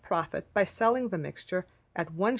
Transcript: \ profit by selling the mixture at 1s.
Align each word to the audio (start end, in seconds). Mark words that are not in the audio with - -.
\ 0.01 0.01
profit 0.01 0.51
by 0.51 0.63
selling 0.65 1.09
the 1.09 1.17
mixture 1.19 1.63
at 1.95 2.11
1s. 2.11 2.29